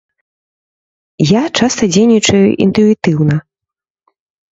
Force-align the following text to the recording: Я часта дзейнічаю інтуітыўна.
Я 1.31 1.43
часта 1.59 1.83
дзейнічаю 1.97 2.41
інтуітыўна. 2.65 3.35